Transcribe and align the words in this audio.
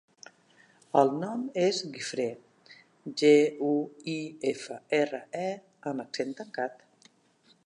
El 1.01 1.11
nom 1.23 1.43
és 1.65 1.81
Guifré: 1.97 2.25
ge, 3.23 3.33
u, 3.69 3.77
i, 4.17 4.19
efa, 4.57 4.81
erra, 5.05 5.25
e 5.47 5.49
amb 5.93 6.07
accent 6.07 6.39
tancat. 6.43 6.87